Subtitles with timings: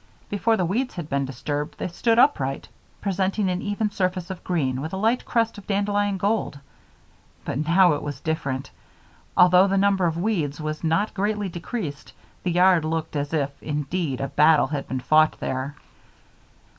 [0.31, 2.67] Before the weeds had been disturbed they stood upright,
[3.01, 6.57] presenting an even surface of green with a light crest of dandelion gold.
[7.45, 8.71] But now it was different.
[9.37, 14.19] Although the number of weeds was not greatly decreased, the yard looked as if, indeed,
[14.21, 15.75] a battle had been fought there.